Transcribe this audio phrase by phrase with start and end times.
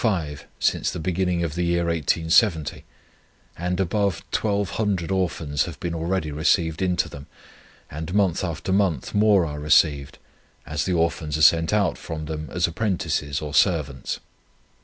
[0.03, 2.83] 5 since the beginning of the year 1870,
[3.55, 7.27] and above 1,200 Orphans have been already received into them,
[7.91, 10.17] and month after month more are received,
[10.65, 14.19] as the Orphans are sent out from them as apprentices or servants.